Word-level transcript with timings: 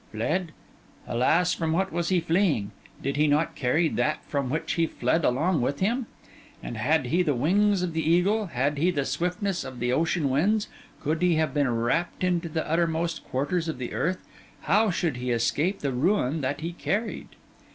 Fled? 0.11 0.51
Alas, 1.05 1.53
from 1.53 1.73
what 1.73 1.91
was 1.93 2.09
he 2.09 2.19
fleeing? 2.19 2.71
Did 3.03 3.17
he 3.17 3.27
not 3.27 3.53
carry 3.53 3.87
that 3.87 4.25
from 4.25 4.49
which 4.49 4.71
he 4.73 4.87
fled 4.87 5.23
along 5.23 5.61
with 5.61 5.79
him? 5.79 6.07
and 6.63 6.75
had 6.75 7.05
he 7.05 7.21
the 7.21 7.35
wings 7.35 7.83
of 7.83 7.93
the 7.93 8.01
eagle, 8.01 8.47
had 8.47 8.79
he 8.79 8.89
the 8.89 9.05
swiftness 9.05 9.63
of 9.63 9.77
the 9.79 9.93
ocean 9.93 10.31
winds, 10.31 10.67
could 11.03 11.21
he 11.21 11.35
have 11.35 11.53
been 11.53 11.69
rapt 11.69 12.23
into 12.23 12.49
the 12.49 12.67
uttermost 12.67 13.23
quarters 13.25 13.67
of 13.67 13.77
the 13.77 13.93
earth, 13.93 14.25
how 14.61 14.89
should 14.89 15.17
he 15.17 15.29
escape 15.29 15.81
the 15.81 15.91
ruin 15.93 16.41
that 16.41 16.61
he 16.61 16.73
carried? 16.73 17.27